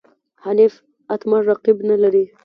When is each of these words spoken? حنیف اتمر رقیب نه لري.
حنیف 0.43 0.73
اتمر 1.13 1.41
رقیب 1.49 1.77
نه 1.89 1.95
لري. 2.01 2.25